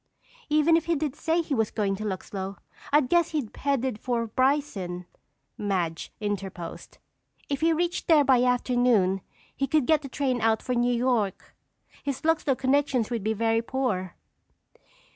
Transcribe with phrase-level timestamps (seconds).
[0.49, 2.57] "Even if he did say he was going to Luxlow,
[2.91, 5.05] I'd guess he headed for Bryson,"
[5.59, 6.97] Madge interposed.
[7.49, 9.21] "If he reached there by afternoon
[9.55, 11.55] he could get a train out for New York.
[12.01, 14.15] His Luxlow connections would be very poor."